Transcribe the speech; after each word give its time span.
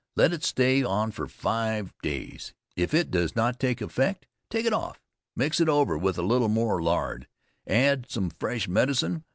Let 0.15 0.33
it 0.33 0.43
stay 0.43 0.81
on 0.83 1.11
five 1.11 1.93
days; 2.01 2.55
if 2.75 2.91
it 2.91 3.11
does 3.11 3.35
not 3.35 3.59
take 3.59 3.81
effect, 3.81 4.25
take 4.49 4.65
it 4.65 4.73
off, 4.73 4.99
mix 5.35 5.59
it 5.61 5.69
over 5.69 5.95
with 5.95 6.17
a 6.17 6.23
little 6.23 6.49
more 6.49 6.81
lard, 6.81 7.27
and 7.67 8.01
add 8.05 8.09
some 8.09 8.31
fresh 8.31 8.67
medicine. 8.67 9.25